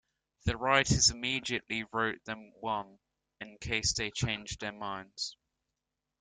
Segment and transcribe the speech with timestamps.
[0.45, 2.97] The writers immediately wrote them one,
[3.39, 5.37] in case they changed their minds.